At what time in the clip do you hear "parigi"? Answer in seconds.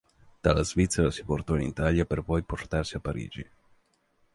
2.99-3.47